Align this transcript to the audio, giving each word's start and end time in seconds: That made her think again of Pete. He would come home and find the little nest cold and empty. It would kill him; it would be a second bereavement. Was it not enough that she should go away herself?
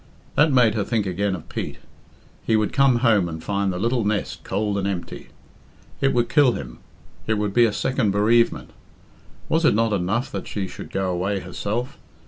That 0.33 0.51
made 0.51 0.73
her 0.73 0.83
think 0.83 1.05
again 1.05 1.35
of 1.35 1.47
Pete. 1.47 1.77
He 2.43 2.55
would 2.55 2.73
come 2.73 2.95
home 3.05 3.29
and 3.29 3.43
find 3.43 3.71
the 3.71 3.77
little 3.77 4.03
nest 4.03 4.43
cold 4.43 4.79
and 4.79 4.87
empty. 4.87 5.27
It 6.01 6.11
would 6.11 6.27
kill 6.27 6.53
him; 6.53 6.79
it 7.27 7.35
would 7.35 7.53
be 7.53 7.65
a 7.65 7.71
second 7.71 8.09
bereavement. 8.09 8.71
Was 9.47 9.63
it 9.63 9.75
not 9.75 9.93
enough 9.93 10.31
that 10.31 10.47
she 10.47 10.67
should 10.67 10.89
go 10.91 11.07
away 11.11 11.41
herself? 11.41 11.99